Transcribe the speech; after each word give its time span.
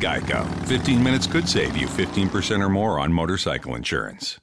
Geico. 0.00 0.44
15 0.66 1.02
minutes 1.02 1.26
could 1.26 1.46
save 1.46 1.76
you 1.76 1.86
15% 1.88 2.60
or 2.62 2.68
more 2.68 3.00
on 3.00 3.12
motorcycle 3.12 3.76
insurance. 3.76 4.38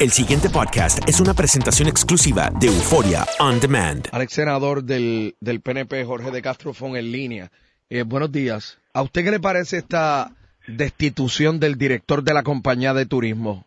El 0.00 0.10
siguiente 0.10 0.48
podcast 0.48 1.06
es 1.06 1.20
una 1.20 1.34
presentación 1.34 1.86
exclusiva 1.86 2.48
de 2.58 2.68
Euforia 2.68 3.24
On 3.38 3.60
Demand. 3.60 4.08
al 4.12 4.22
ex 4.22 4.32
senador 4.32 4.82
del, 4.82 5.34
del 5.40 5.60
PNP, 5.60 6.04
Jorge 6.06 6.30
de 6.30 6.40
Castro 6.40 6.72
Fon, 6.72 6.96
en 6.96 7.12
línea. 7.12 7.50
Eh, 7.90 8.04
buenos 8.04 8.32
días. 8.32 8.78
¿A 8.94 9.02
usted 9.02 9.22
qué 9.24 9.30
le 9.30 9.40
parece 9.40 9.76
esta 9.76 10.30
destitución 10.66 11.60
del 11.60 11.76
director 11.76 12.22
de 12.22 12.32
la 12.32 12.42
compañía 12.42 12.94
de 12.94 13.04
turismo? 13.04 13.66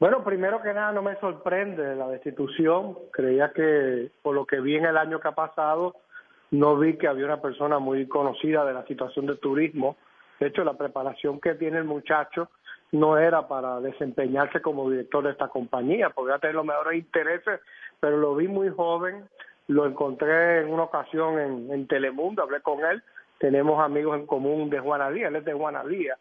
Bueno, 0.00 0.24
primero 0.24 0.60
que 0.62 0.72
nada 0.74 0.90
no 0.92 1.02
me 1.02 1.14
sorprende 1.20 1.94
la 1.94 2.08
destitución. 2.08 2.96
Creía 3.12 3.52
que 3.54 4.10
por 4.22 4.34
lo 4.34 4.46
que 4.46 4.60
vi 4.60 4.74
en 4.76 4.84
el 4.86 4.96
año 4.96 5.20
que 5.20 5.28
ha 5.28 5.32
pasado, 5.32 5.94
no 6.50 6.76
vi 6.76 6.96
que 6.96 7.06
había 7.06 7.26
una 7.26 7.40
persona 7.40 7.78
muy 7.78 8.08
conocida 8.08 8.64
de 8.64 8.74
la 8.74 8.84
situación 8.86 9.26
del 9.26 9.38
turismo. 9.38 9.96
De 10.38 10.46
hecho, 10.46 10.64
la 10.64 10.74
preparación 10.74 11.40
que 11.40 11.54
tiene 11.54 11.78
el 11.78 11.84
muchacho 11.84 12.50
no 12.92 13.18
era 13.18 13.48
para 13.48 13.80
desempeñarse 13.80 14.60
como 14.60 14.90
director 14.90 15.24
de 15.24 15.32
esta 15.32 15.48
compañía, 15.48 16.10
podría 16.10 16.38
tener 16.38 16.54
los 16.54 16.64
mejores 16.64 16.98
intereses, 16.98 17.60
pero 18.00 18.16
lo 18.16 18.34
vi 18.34 18.48
muy 18.48 18.70
joven, 18.70 19.28
lo 19.66 19.86
encontré 19.86 20.60
en 20.60 20.72
una 20.72 20.84
ocasión 20.84 21.38
en, 21.38 21.70
en 21.70 21.86
Telemundo, 21.86 22.42
hablé 22.42 22.60
con 22.62 22.84
él, 22.84 23.02
tenemos 23.38 23.80
amigos 23.80 24.18
en 24.18 24.26
común 24.26 24.70
de 24.70 24.80
Juanadía, 24.80 25.28
él 25.28 25.36
es 25.36 25.44
de 25.44 25.52
Juanadía, 25.52 26.16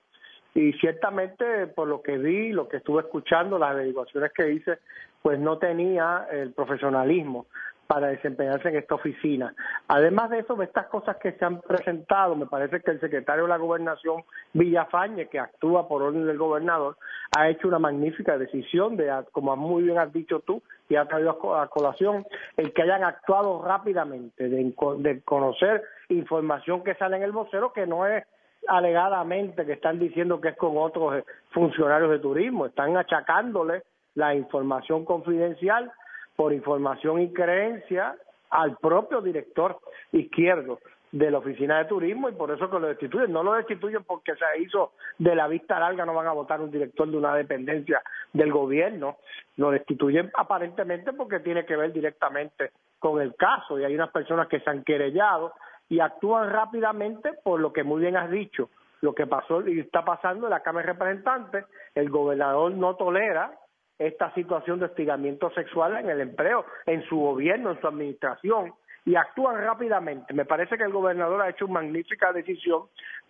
y 0.54 0.74
ciertamente 0.74 1.68
por 1.68 1.88
lo 1.88 2.02
que 2.02 2.18
vi, 2.18 2.52
lo 2.52 2.68
que 2.68 2.78
estuve 2.78 3.02
escuchando, 3.02 3.58
las 3.58 3.72
averiguaciones 3.72 4.34
que 4.34 4.52
hice, 4.52 4.80
pues 5.22 5.40
no 5.40 5.58
tenía 5.58 6.28
el 6.32 6.52
profesionalismo 6.52 7.46
para 7.88 8.08
desempeñarse 8.08 8.70
en 8.70 8.76
esta 8.76 8.96
oficina. 8.96 9.54
Además 9.88 10.30
de 10.30 10.40
eso, 10.40 10.56
de 10.56 10.66
estas 10.66 10.88
cosas 10.88 11.16
que 11.18 11.32
se 11.32 11.46
han 11.46 11.62
presentado, 11.62 12.36
me 12.36 12.46
parece 12.46 12.82
que 12.82 12.92
el 12.92 13.00
secretario 13.00 13.44
de 13.44 13.50
la 13.50 13.58
Gobernación, 13.58 14.24
Villafañe, 14.54 15.28
que 15.28 15.40
actúa 15.40 15.88
por 15.88 16.02
orden 16.04 16.28
del 16.28 16.38
gobernador, 16.38 16.98
ha 17.38 17.50
hecho 17.50 17.68
una 17.68 17.80
magnífica 17.80 18.38
decisión 18.38 18.98
de, 18.98 19.12
como 19.32 19.56
muy 19.56 19.84
bien 19.84 19.98
has 19.98 20.12
dicho 20.12 20.42
tú, 20.42 20.62
y 20.90 20.96
ha 20.96 21.06
traído 21.06 21.32
a 21.32 21.40
co- 21.40 21.56
a 21.56 21.68
colación, 21.68 22.26
el 22.58 22.74
que 22.74 22.82
hayan 22.84 23.04
actuado 23.04 23.62
rápidamente, 23.64 24.48
de 24.50 25.22
conocer 25.24 25.84
información 26.10 26.84
que 26.84 26.96
sale 26.96 27.18
en 27.18 27.24
el 27.24 27.32
vocero, 27.32 27.74
que 27.74 27.88
no 27.88 28.06
es 28.06 28.24
alegadamente 28.68 29.66
que 29.66 29.74
están 29.74 29.98
diciendo 30.00 30.42
que 30.42 30.50
es 30.50 30.58
con 30.58 30.78
otros 30.78 31.16
eh, 31.18 31.24
funcionarios 31.52 32.10
de 32.12 32.20
turismo, 32.20 32.66
están 32.66 32.98
achacándole 32.98 33.84
la 34.16 34.36
información 34.36 35.06
confidencial 35.06 35.92
por 36.38 36.54
información 36.54 37.20
y 37.20 37.34
creencia 37.34 38.16
al 38.52 38.78
propio 38.78 39.22
director 39.22 39.80
izquierdo 40.14 40.80
de 41.12 41.32
la 41.32 41.40
oficina 41.40 41.80
de 41.80 41.86
turismo 41.86 42.30
y 42.30 42.34
por 42.34 42.52
eso 42.52 42.70
que 42.70 42.80
lo 42.80 42.88
destituyen. 42.88 43.32
No 43.32 43.42
lo 43.44 43.54
destituyen 43.54 44.04
porque 44.04 44.34
se 44.36 44.62
hizo 44.62 44.92
de 45.18 45.36
la 45.36 45.48
vista 45.48 45.80
larga, 45.80 46.06
no 46.06 46.14
van 46.14 46.28
a 46.28 46.34
votar 46.34 46.62
un 46.62 46.70
director 46.70 47.10
de 47.10 47.18
una 47.18 47.36
dependencia 47.36 48.02
del 48.34 48.52
gobierno. 48.52 49.18
Lo 49.56 49.72
destituyen 49.72 50.32
aparentemente 50.36 51.12
porque 51.12 51.40
tiene 51.40 51.66
que 51.66 51.76
ver 51.76 51.92
directamente 51.92 52.72
con 53.00 53.20
el 53.20 53.36
caso 53.36 53.80
y 53.80 53.84
hay 53.84 53.96
unas 53.96 54.12
personas 54.12 54.48
que 54.48 54.60
se 54.60 54.70
han 54.70 54.84
querellado 54.84 55.54
y 55.90 56.02
actúan 56.02 56.52
rápidamente 56.52 57.32
por 57.44 57.60
lo 57.60 57.74
que 57.74 57.84
muy 57.84 58.02
bien 58.02 58.16
has 58.16 58.30
dicho, 58.30 58.70
lo 59.02 59.16
que 59.16 59.26
pasó 59.26 59.68
y 59.68 59.80
está 59.80 60.06
pasando 60.06 60.46
en 60.46 60.52
la 60.52 60.62
Cámara 60.62 60.86
de 60.86 60.94
Representantes, 60.94 61.66
el 61.96 62.10
gobernador 62.12 62.74
no 62.74 62.96
tolera 62.96 63.54
esta 64.00 64.34
situación 64.34 64.80
de 64.80 64.86
hostigamiento 64.86 65.50
sexual 65.52 65.98
en 65.98 66.10
el 66.10 66.22
empleo, 66.22 66.66
en 66.86 67.04
su 67.08 67.18
gobierno, 67.18 67.72
en 67.72 67.82
su 67.82 67.88
administración, 67.88 68.74
y 69.06 69.16
actúan 69.16 69.62
rápidamente. 69.64 70.34
Me 70.34 70.46
parece 70.46 70.78
que 70.78 70.84
el 70.84 70.92
gobernador 70.92 71.42
ha 71.42 71.50
hecho 71.50 71.66
una 71.66 71.76
magnífica 71.76 72.34
decisión 72.34 72.84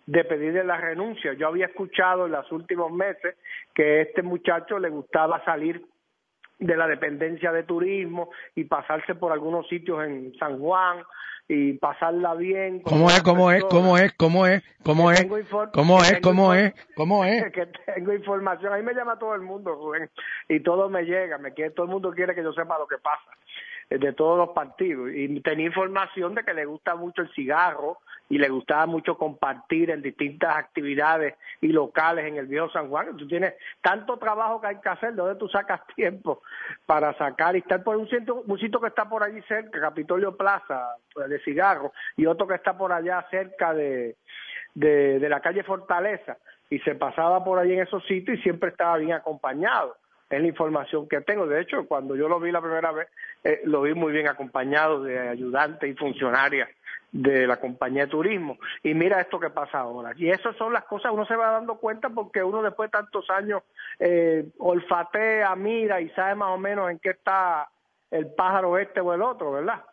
de 0.06 0.24
pedirle 0.24 0.64
la 0.64 0.76
renuncia. 0.76 1.34
Yo 1.34 1.46
había 1.46 1.66
escuchado 1.66 2.26
en 2.26 2.32
los 2.32 2.50
últimos 2.50 2.90
meses 2.90 3.36
que 3.74 3.82
a 3.82 4.02
este 4.02 4.22
muchacho 4.22 4.78
le 4.78 4.88
gustaba 4.88 5.44
salir 5.44 5.84
de 6.58 6.76
la 6.76 6.86
dependencia 6.86 7.52
de 7.52 7.62
turismo 7.62 8.30
y 8.54 8.64
pasarse 8.64 9.14
por 9.14 9.32
algunos 9.32 9.68
sitios 9.68 10.04
en 10.04 10.34
San 10.38 10.58
Juan 10.58 10.98
y 11.48 11.74
pasarla 11.74 12.34
bien. 12.34 12.80
¿Cómo 12.80 13.08
es, 13.10 13.22
cómo 13.22 13.50
es, 13.50 13.64
cómo 13.64 13.96
es, 13.96 14.12
cómo 14.14 14.46
es, 14.46 14.62
cómo 14.82 15.10
es, 15.10 15.24
cómo 15.72 16.02
es, 16.02 16.20
cómo 16.20 16.54
es, 16.54 16.74
cómo 16.94 17.24
es? 17.24 17.52
que 17.52 17.66
tengo 17.94 18.12
información. 18.12 18.72
Ahí 18.72 18.82
me 18.82 18.94
llama 18.94 19.18
todo 19.18 19.34
el 19.34 19.40
mundo, 19.40 19.74
Rubén, 19.74 20.10
y 20.48 20.60
todo 20.60 20.88
me 20.90 21.04
llega. 21.04 21.38
Me 21.38 21.54
quiere, 21.54 21.70
todo 21.70 21.86
el 21.86 21.92
mundo 21.92 22.10
quiere 22.10 22.34
que 22.34 22.42
yo 22.42 22.52
sepa 22.52 22.78
lo 22.78 22.86
que 22.86 22.98
pasa 22.98 23.30
de 23.90 24.12
todos 24.12 24.36
los 24.38 24.50
partidos. 24.50 25.10
Y 25.14 25.40
tenía 25.40 25.66
información 25.66 26.34
de 26.34 26.44
que 26.44 26.54
le 26.54 26.66
gusta 26.66 26.94
mucho 26.94 27.22
el 27.22 27.32
cigarro 27.34 27.98
y 28.28 28.38
le 28.38 28.48
gustaba 28.48 28.86
mucho 28.86 29.16
compartir 29.16 29.90
en 29.90 30.02
distintas 30.02 30.56
actividades 30.56 31.34
y 31.60 31.68
locales 31.68 32.26
en 32.26 32.36
el 32.36 32.46
viejo 32.46 32.68
San 32.70 32.88
Juan. 32.88 33.16
Tú 33.16 33.26
tienes 33.26 33.54
tanto 33.80 34.18
trabajo 34.18 34.60
que 34.60 34.66
hay 34.66 34.80
que 34.80 34.88
hacer, 34.88 35.10
¿de 35.14 35.22
dónde 35.22 35.38
tú 35.38 35.48
sacas 35.48 35.80
tiempo 35.96 36.42
para 36.84 37.16
sacar 37.16 37.56
y 37.56 37.60
estar 37.60 37.82
por 37.82 37.96
un 37.96 38.08
sitio, 38.08 38.42
un 38.46 38.58
sitio 38.58 38.80
que 38.80 38.88
está 38.88 39.08
por 39.08 39.22
allí 39.22 39.40
cerca, 39.48 39.80
Capitolio 39.80 40.36
Plaza, 40.36 40.96
pues, 41.14 41.28
de 41.28 41.40
cigarro, 41.40 41.92
y 42.16 42.26
otro 42.26 42.46
que 42.46 42.54
está 42.54 42.76
por 42.76 42.92
allá 42.92 43.26
cerca 43.30 43.72
de, 43.72 44.16
de, 44.74 45.18
de 45.18 45.28
la 45.28 45.40
calle 45.40 45.62
Fortaleza, 45.62 46.36
y 46.70 46.78
se 46.80 46.94
pasaba 46.94 47.42
por 47.42 47.58
ahí 47.58 47.72
en 47.72 47.80
esos 47.80 48.04
sitios 48.06 48.38
y 48.38 48.42
siempre 48.42 48.70
estaba 48.70 48.98
bien 48.98 49.12
acompañado. 49.12 49.96
Es 50.28 50.40
la 50.42 50.46
información 50.46 51.08
que 51.08 51.22
tengo. 51.22 51.46
De 51.46 51.60
hecho, 51.60 51.86
cuando 51.86 52.14
yo 52.14 52.28
lo 52.28 52.38
vi 52.38 52.52
la 52.52 52.60
primera 52.60 52.92
vez, 52.92 53.08
eh, 53.44 53.60
lo 53.64 53.82
vi 53.82 53.94
muy 53.94 54.12
bien 54.12 54.28
acompañado 54.28 55.02
de 55.02 55.18
ayudantes 55.18 55.90
y 55.90 55.94
funcionarias 55.94 56.68
de 57.12 57.46
la 57.46 57.58
compañía 57.58 58.04
de 58.04 58.10
turismo. 58.10 58.58
Y 58.82 58.94
mira 58.94 59.20
esto 59.20 59.40
que 59.40 59.50
pasa 59.50 59.80
ahora. 59.80 60.12
Y 60.16 60.28
esas 60.28 60.56
son 60.56 60.72
las 60.72 60.84
cosas, 60.84 61.12
uno 61.12 61.26
se 61.26 61.36
va 61.36 61.52
dando 61.52 61.76
cuenta 61.76 62.10
porque 62.10 62.42
uno 62.42 62.62
después 62.62 62.90
de 62.90 62.98
tantos 62.98 63.28
años 63.30 63.62
eh, 63.98 64.46
olfatea, 64.58 65.54
mira 65.56 66.00
y 66.00 66.10
sabe 66.10 66.34
más 66.34 66.50
o 66.50 66.58
menos 66.58 66.90
en 66.90 66.98
qué 66.98 67.10
está 67.10 67.68
el 68.10 68.26
pájaro 68.34 68.78
este 68.78 69.00
o 69.00 69.14
el 69.14 69.22
otro, 69.22 69.52
¿verdad? 69.52 69.84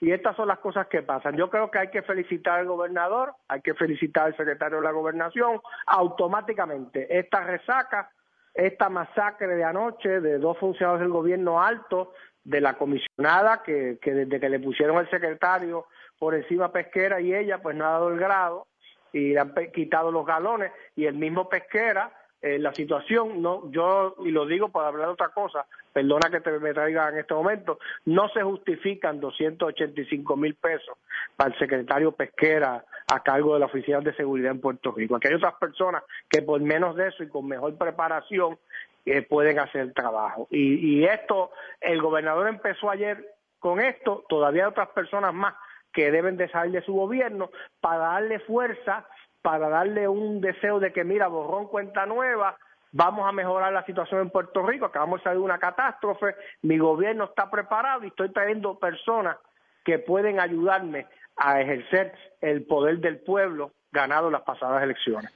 Y 0.00 0.12
estas 0.12 0.34
son 0.34 0.48
las 0.48 0.58
cosas 0.58 0.86
que 0.86 1.02
pasan. 1.02 1.36
Yo 1.36 1.50
creo 1.50 1.70
que 1.70 1.78
hay 1.78 1.88
que 1.88 2.02
felicitar 2.02 2.60
al 2.60 2.66
gobernador, 2.66 3.34
hay 3.48 3.60
que 3.60 3.74
felicitar 3.74 4.26
al 4.26 4.36
secretario 4.36 4.78
de 4.78 4.84
la 4.84 4.92
gobernación. 4.92 5.60
Automáticamente, 5.86 7.18
esta 7.18 7.44
resaca, 7.44 8.10
esta 8.54 8.88
masacre 8.88 9.48
de 9.48 9.64
anoche 9.64 10.20
de 10.20 10.38
dos 10.38 10.56
funcionarios 10.56 11.00
del 11.02 11.10
gobierno 11.10 11.62
alto, 11.62 12.14
de 12.50 12.60
la 12.60 12.74
comisionada, 12.74 13.62
que, 13.62 13.98
que 14.02 14.12
desde 14.12 14.40
que 14.40 14.48
le 14.48 14.58
pusieron 14.58 14.98
el 14.98 15.08
secretario 15.08 15.86
por 16.18 16.34
encima 16.34 16.72
pesquera 16.72 17.20
y 17.20 17.34
ella, 17.34 17.58
pues 17.62 17.76
no 17.76 17.86
ha 17.86 17.92
dado 17.92 18.08
el 18.10 18.18
grado 18.18 18.66
y 19.12 19.32
le 19.32 19.40
han 19.40 19.54
quitado 19.72 20.10
los 20.10 20.26
galones 20.26 20.72
y 20.96 21.06
el 21.06 21.14
mismo 21.14 21.48
pesquera 21.48 22.12
eh, 22.42 22.58
la 22.58 22.72
situación, 22.72 23.42
no, 23.42 23.70
yo, 23.70 24.16
y 24.24 24.30
lo 24.30 24.46
digo 24.46 24.70
para 24.70 24.88
hablar 24.88 25.08
de 25.08 25.12
otra 25.12 25.28
cosa, 25.28 25.66
perdona 25.92 26.30
que 26.30 26.40
te 26.40 26.50
me 26.58 26.72
traiga 26.72 27.10
en 27.10 27.18
este 27.18 27.34
momento, 27.34 27.78
no 28.06 28.30
se 28.30 28.42
justifican 28.42 29.20
285 29.20 30.36
mil 30.38 30.54
pesos 30.54 30.96
para 31.36 31.50
el 31.52 31.58
secretario 31.58 32.12
Pesquera 32.12 32.82
a 33.12 33.22
cargo 33.22 33.52
de 33.52 33.60
la 33.60 33.66
Oficina 33.66 34.00
de 34.00 34.14
Seguridad 34.14 34.52
en 34.52 34.60
Puerto 34.60 34.90
Rico. 34.92 35.16
Aquí 35.16 35.28
hay 35.28 35.34
otras 35.34 35.54
personas 35.60 36.02
que 36.30 36.40
por 36.40 36.60
menos 36.62 36.96
de 36.96 37.08
eso 37.08 37.22
y 37.22 37.28
con 37.28 37.46
mejor 37.46 37.76
preparación 37.76 38.58
eh, 39.04 39.22
pueden 39.22 39.58
hacer 39.58 39.92
trabajo. 39.92 40.48
Y, 40.50 40.98
y 40.98 41.04
esto, 41.04 41.50
el 41.80 42.00
gobernador 42.00 42.48
empezó 42.48 42.90
ayer 42.90 43.34
con 43.58 43.80
esto, 43.80 44.24
todavía 44.28 44.64
hay 44.64 44.70
otras 44.70 44.88
personas 44.90 45.34
más 45.34 45.54
que 45.92 46.10
deben 46.10 46.36
de 46.36 46.48
salir 46.48 46.72
de 46.72 46.86
su 46.86 46.94
gobierno 46.94 47.50
para 47.80 47.98
darle 47.98 48.38
fuerza 48.40 49.06
para 49.42 49.68
darle 49.68 50.08
un 50.08 50.40
deseo 50.40 50.80
de 50.80 50.92
que, 50.92 51.04
mira, 51.04 51.28
borrón 51.28 51.68
cuenta 51.68 52.06
nueva, 52.06 52.58
vamos 52.92 53.28
a 53.28 53.32
mejorar 53.32 53.72
la 53.72 53.84
situación 53.84 54.20
en 54.22 54.30
Puerto 54.30 54.66
Rico, 54.66 54.86
acabamos 54.86 55.20
de 55.20 55.24
salir 55.24 55.38
de 55.38 55.44
una 55.44 55.58
catástrofe, 55.58 56.34
mi 56.62 56.78
gobierno 56.78 57.24
está 57.24 57.50
preparado 57.50 58.04
y 58.04 58.08
estoy 58.08 58.30
trayendo 58.32 58.78
personas 58.78 59.36
que 59.84 59.98
pueden 59.98 60.40
ayudarme 60.40 61.06
a 61.36 61.60
ejercer 61.60 62.12
el 62.40 62.64
poder 62.64 62.98
del 62.98 63.18
pueblo 63.20 63.72
ganado 63.92 64.26
en 64.26 64.34
las 64.34 64.42
pasadas 64.42 64.82
elecciones. 64.82 65.32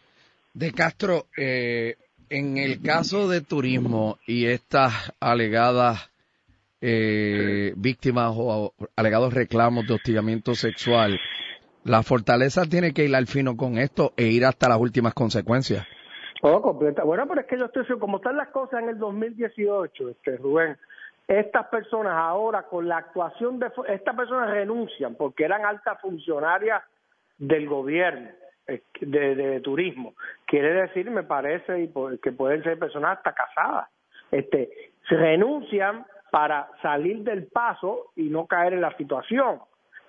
De 0.52 0.72
Castro, 0.72 1.26
eh, 1.36 1.96
en 2.30 2.56
el 2.56 2.82
caso 2.82 3.28
de 3.28 3.40
turismo 3.40 4.18
y 4.26 4.46
estas 4.46 5.12
alegadas 5.20 6.10
eh, 6.80 7.72
víctimas 7.76 8.32
o 8.36 8.72
alegados 8.96 9.32
reclamos 9.32 9.86
de 9.86 9.94
hostigamiento 9.94 10.54
sexual, 10.54 11.18
la 11.84 12.02
fortaleza 12.02 12.62
tiene 12.66 12.92
que 12.92 13.04
ir 13.04 13.14
al 13.14 13.26
fino 13.26 13.56
con 13.56 13.78
esto 13.78 14.12
e 14.16 14.26
ir 14.26 14.44
hasta 14.44 14.68
las 14.68 14.78
últimas 14.78 15.14
consecuencias. 15.14 15.86
Oh, 16.42 16.60
completa. 16.60 17.04
Bueno, 17.04 17.26
pero 17.26 17.40
es 17.40 17.46
que 17.46 17.58
yo 17.58 17.66
estoy 17.66 17.84
como 17.98 18.18
están 18.18 18.36
las 18.36 18.48
cosas 18.48 18.82
en 18.82 18.90
el 18.90 18.98
2018, 18.98 20.10
este 20.10 20.36
Rubén, 20.36 20.76
estas 21.26 21.68
personas 21.68 22.14
ahora 22.16 22.64
con 22.64 22.86
la 22.86 22.98
actuación 22.98 23.58
de 23.58 23.68
estas 23.88 24.14
personas 24.14 24.50
renuncian 24.50 25.14
porque 25.14 25.44
eran 25.44 25.64
altas 25.64 25.98
funcionarias 26.02 26.82
del 27.38 27.66
gobierno 27.66 28.28
de, 28.66 29.34
de, 29.34 29.60
turismo. 29.60 30.14
Quiere 30.46 30.72
decir, 30.72 31.10
me 31.10 31.22
parece, 31.22 31.90
que 32.22 32.32
pueden 32.32 32.62
ser 32.62 32.78
personas 32.78 33.18
hasta 33.18 33.32
casadas. 33.32 33.88
Este, 34.30 34.92
se 35.08 35.16
renuncian 35.16 36.06
para 36.30 36.68
salir 36.82 37.22
del 37.22 37.46
paso 37.46 38.12
y 38.16 38.24
no 38.24 38.46
caer 38.46 38.72
en 38.72 38.80
la 38.80 38.96
situación. 38.96 39.60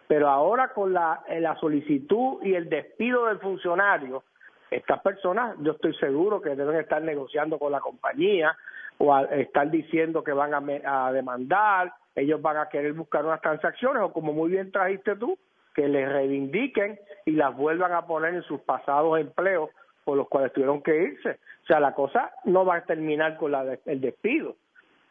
Pero 0.07 0.29
ahora 0.29 0.69
con 0.73 0.93
la, 0.93 1.23
eh, 1.27 1.39
la 1.39 1.55
solicitud 1.59 2.43
y 2.43 2.53
el 2.53 2.69
despido 2.69 3.25
del 3.25 3.39
funcionario, 3.39 4.23
estas 4.71 5.01
personas, 5.01 5.55
yo 5.61 5.73
estoy 5.73 5.93
seguro 5.95 6.41
que 6.41 6.55
deben 6.55 6.77
estar 6.77 7.01
negociando 7.01 7.59
con 7.59 7.71
la 7.71 7.79
compañía 7.79 8.55
o 8.97 9.17
estar 9.17 9.69
diciendo 9.69 10.23
que 10.23 10.31
van 10.31 10.53
a, 10.53 11.07
a, 11.07 11.11
demandar, 11.11 11.93
ellos 12.15 12.41
van 12.41 12.57
a 12.57 12.69
querer 12.69 12.93
buscar 12.93 13.25
unas 13.25 13.41
transacciones 13.41 14.01
o 14.01 14.13
como 14.13 14.31
muy 14.33 14.49
bien 14.51 14.71
trajiste 14.71 15.15
tú, 15.15 15.37
que 15.75 15.87
les 15.87 16.09
reivindiquen 16.09 16.99
y 17.25 17.31
las 17.31 17.55
vuelvan 17.55 17.91
a 17.91 18.07
poner 18.07 18.33
en 18.33 18.43
sus 18.43 18.61
pasados 18.61 19.19
empleos 19.19 19.69
por 20.03 20.17
los 20.17 20.27
cuales 20.29 20.53
tuvieron 20.53 20.81
que 20.81 20.95
irse. 20.95 21.39
O 21.63 21.65
sea, 21.67 21.79
la 21.79 21.93
cosa 21.93 22.31
no 22.45 22.65
va 22.65 22.77
a 22.77 22.85
terminar 22.85 23.37
con 23.37 23.51
la 23.51 23.77
el 23.85 24.01
despido. 24.01 24.55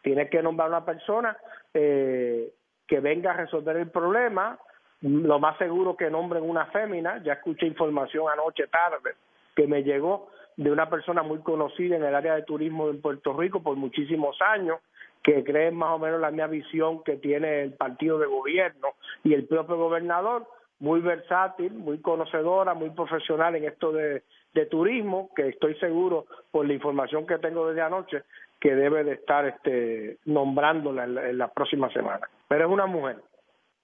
Tiene 0.02 0.28
que 0.28 0.42
nombrar 0.42 0.68
una 0.68 0.84
persona 0.84 1.36
eh, 1.72 2.52
que 2.86 3.00
venga 3.00 3.32
a 3.32 3.36
resolver 3.36 3.76
el 3.76 3.90
problema, 3.90 4.58
lo 5.00 5.38
más 5.38 5.58
seguro 5.58 5.96
que 5.96 6.10
nombren 6.10 6.48
una 6.48 6.66
fémina, 6.66 7.22
ya 7.22 7.34
escuché 7.34 7.66
información 7.66 8.26
anoche 8.32 8.66
tarde 8.68 9.14
que 9.54 9.66
me 9.66 9.82
llegó 9.82 10.30
de 10.56 10.70
una 10.70 10.88
persona 10.88 11.22
muy 11.22 11.40
conocida 11.40 11.96
en 11.96 12.04
el 12.04 12.14
área 12.14 12.34
de 12.34 12.42
turismo 12.42 12.88
de 12.88 12.98
Puerto 12.98 13.32
Rico 13.32 13.62
por 13.62 13.76
muchísimos 13.76 14.36
años, 14.40 14.78
que 15.22 15.42
cree 15.42 15.70
más 15.70 15.90
o 15.90 15.98
menos 15.98 16.20
la 16.20 16.30
misma 16.30 16.48
visión 16.48 17.02
que 17.02 17.16
tiene 17.16 17.62
el 17.62 17.72
partido 17.72 18.18
de 18.18 18.26
gobierno 18.26 18.88
y 19.24 19.34
el 19.34 19.46
propio 19.46 19.76
gobernador, 19.76 20.46
muy 20.84 21.00
versátil, 21.00 21.72
muy 21.72 21.98
conocedora, 21.98 22.74
muy 22.74 22.90
profesional 22.90 23.56
en 23.56 23.64
esto 23.64 23.90
de, 23.90 24.22
de 24.52 24.66
turismo, 24.66 25.30
que 25.34 25.48
estoy 25.48 25.74
seguro 25.76 26.26
por 26.50 26.66
la 26.66 26.74
información 26.74 27.26
que 27.26 27.38
tengo 27.38 27.66
desde 27.66 27.80
anoche 27.80 28.22
que 28.60 28.74
debe 28.74 29.02
de 29.02 29.14
estar 29.14 29.46
este, 29.46 30.18
nombrándola 30.26 31.04
en 31.04 31.14
la, 31.14 31.30
en 31.30 31.38
la 31.38 31.48
próxima 31.48 31.90
semana. 31.90 32.28
Pero 32.48 32.66
es 32.66 32.70
una 32.70 32.84
mujer. 32.84 33.16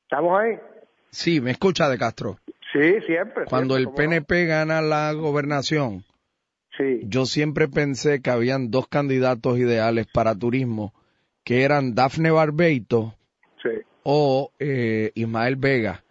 ¿Estamos 0.03 0.39
ahí? 0.39 0.59
Sí, 1.09 1.41
me 1.41 1.53
escucha 1.53 1.89
de 1.89 1.97
Castro. 1.97 2.37
Sí, 2.71 3.01
siempre. 3.07 3.47
Cuando 3.47 3.79
el 3.79 3.89
PNP 3.91 4.45
gana 4.45 4.83
la 4.83 5.11
gobernación, 5.15 6.05
sí. 6.77 7.01
yo 7.05 7.25
siempre 7.25 7.67
pensé 7.67 8.21
que 8.21 8.31
habían 8.31 8.71
dos 8.71 8.89
candidatos 8.89 9.59
ideales 9.59 10.07
para 10.07 10.35
turismo, 10.35 10.93
que 11.45 11.65
eran 11.65 11.95
Dafne 11.95 12.31
Barbeito 12.31 13.15
sí. 13.63 13.71
o 14.03 14.53
eh, 14.59 15.13
Ismael 15.15 15.57
Vega, 15.57 16.05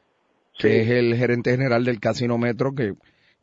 que 0.60 0.68
Sí. 0.68 0.80
es 0.82 0.90
el 0.92 1.16
gerente 1.16 1.52
general 1.52 1.84
del 1.86 2.00
Casino 2.00 2.38
Metro, 2.38 2.76
que, 2.76 2.94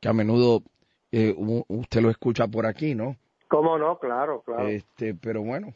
que 0.00 0.08
a 0.08 0.12
menudo 0.12 0.62
eh, 1.10 1.34
usted 1.36 2.02
lo 2.02 2.10
escucha 2.10 2.46
por 2.46 2.66
aquí, 2.66 2.94
¿no? 2.94 3.16
¿Cómo 3.48 3.78
no? 3.78 3.98
Claro, 3.98 4.42
claro. 4.44 4.68
Este, 4.68 5.14
pero 5.14 5.42
bueno. 5.42 5.72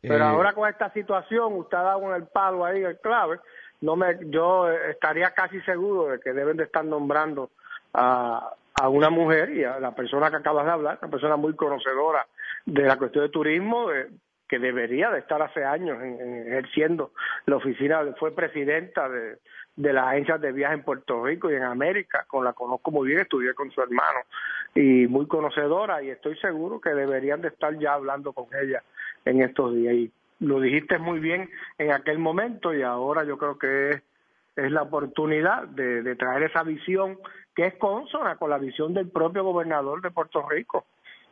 Pero 0.00 0.16
eh, 0.18 0.22
ahora 0.22 0.52
con 0.52 0.68
esta 0.68 0.92
situación, 0.92 1.54
usted 1.54 1.76
ha 1.76 1.82
dado 1.82 2.14
el 2.14 2.24
palo 2.26 2.64
ahí, 2.64 2.82
el 2.82 2.98
clave, 3.00 3.38
no 3.80 3.96
me, 3.96 4.16
yo 4.30 4.70
estaría 4.70 5.30
casi 5.32 5.60
seguro 5.62 6.12
de 6.12 6.20
que 6.20 6.32
deben 6.32 6.56
de 6.56 6.64
estar 6.64 6.84
nombrando 6.84 7.50
a, 7.94 8.54
a 8.80 8.88
una 8.88 9.10
mujer 9.10 9.50
y 9.56 9.64
a 9.64 9.80
la 9.80 9.92
persona 9.94 10.30
que 10.30 10.36
acabas 10.36 10.64
de 10.66 10.70
hablar, 10.72 10.98
una 11.02 11.10
persona 11.10 11.36
muy 11.36 11.54
conocedora 11.56 12.26
de 12.66 12.82
la 12.82 12.96
cuestión 12.96 13.24
de 13.24 13.30
turismo, 13.30 13.90
eh, 13.90 14.08
que 14.52 14.58
debería 14.58 15.10
de 15.10 15.20
estar 15.20 15.40
hace 15.40 15.64
años 15.64 15.96
en- 16.02 16.20
en 16.20 16.46
ejerciendo 16.48 17.12
la 17.46 17.56
oficina, 17.56 18.02
fue 18.18 18.34
presidenta 18.34 19.08
de, 19.08 19.38
de 19.76 19.92
las 19.94 20.08
agencias 20.08 20.42
de 20.42 20.52
viaje 20.52 20.74
en 20.74 20.82
Puerto 20.82 21.24
Rico 21.24 21.50
y 21.50 21.54
en 21.54 21.62
América, 21.62 22.26
con 22.28 22.44
la 22.44 22.52
conozco 22.52 22.90
muy 22.90 23.08
bien, 23.08 23.20
estudié 23.20 23.54
con 23.54 23.70
su 23.70 23.80
hermano 23.80 24.20
y 24.74 25.06
muy 25.06 25.26
conocedora 25.26 26.02
y 26.02 26.10
estoy 26.10 26.36
seguro 26.36 26.82
que 26.82 26.90
deberían 26.90 27.40
de 27.40 27.48
estar 27.48 27.78
ya 27.78 27.94
hablando 27.94 28.34
con 28.34 28.44
ella 28.62 28.82
en 29.24 29.40
estos 29.40 29.74
días 29.74 29.94
y 29.94 30.12
lo 30.40 30.60
dijiste 30.60 30.98
muy 30.98 31.18
bien 31.18 31.48
en 31.78 31.92
aquel 31.92 32.18
momento 32.18 32.74
y 32.74 32.82
ahora 32.82 33.24
yo 33.24 33.38
creo 33.38 33.56
que 33.58 33.88
es, 33.88 34.02
es 34.56 34.70
la 34.70 34.82
oportunidad 34.82 35.62
de, 35.68 36.02
de 36.02 36.14
traer 36.14 36.42
esa 36.42 36.62
visión 36.62 37.16
que 37.54 37.68
es 37.68 37.74
consona 37.76 38.36
con 38.36 38.50
la 38.50 38.58
visión 38.58 38.92
del 38.92 39.08
propio 39.08 39.44
gobernador 39.44 40.02
de 40.02 40.10
Puerto 40.10 40.46
Rico. 40.46 40.84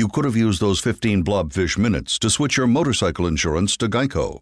you 0.00 0.08
could 0.08 0.24
have 0.24 0.34
used 0.34 0.62
those 0.62 0.80
15 0.80 1.22
blobfish 1.22 1.76
minutes 1.76 2.18
to 2.18 2.30
switch 2.30 2.56
your 2.56 2.66
motorcycle 2.66 3.26
insurance 3.26 3.76
to 3.76 3.86
Geico. 3.86 4.40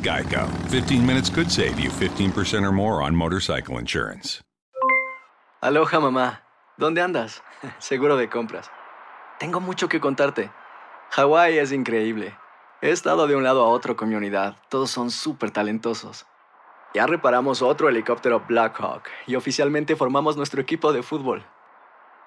Geico. 0.00 0.48
15 0.68 1.04
minutes 1.04 1.28
could 1.28 1.50
save 1.50 1.80
you 1.80 1.90
15% 1.90 2.62
or 2.62 2.70
more 2.70 3.02
on 3.02 3.16
motorcycle 3.16 3.78
insurance. 3.78 4.40
Aloha 5.60 5.98
mamá, 5.98 6.42
¿dónde 6.78 7.02
andas? 7.02 7.42
Seguro 7.80 8.16
de 8.16 8.28
compras. 8.28 8.70
Tengo 9.40 9.58
mucho 9.58 9.88
que 9.88 9.98
contarte. 9.98 10.52
Hawái 11.10 11.58
es 11.58 11.72
increíble. 11.72 12.36
He 12.80 12.90
estado 12.90 13.26
de 13.26 13.34
un 13.34 13.42
lado 13.42 13.64
a 13.64 13.68
otro 13.68 13.96
con 13.96 14.08
mi 14.08 14.14
unidad. 14.14 14.56
Todos 14.68 14.92
son 14.92 15.10
súper 15.10 15.50
talentosos. 15.50 16.26
Ya 16.94 17.08
reparamos 17.08 17.60
otro 17.60 17.88
helicóptero 17.88 18.44
Blackhawk 18.46 19.02
y 19.26 19.34
oficialmente 19.34 19.96
formamos 19.96 20.36
nuestro 20.36 20.60
equipo 20.60 20.92
de 20.92 21.02
fútbol. 21.02 21.44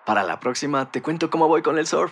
Para 0.05 0.23
la 0.23 0.41
próxima 0.41 0.91
te 0.91 1.01
cuento 1.01 1.29
cómo 1.29 1.47
voy 1.47 1.61
con 1.61 1.77
el 1.77 1.87
surf 1.87 2.11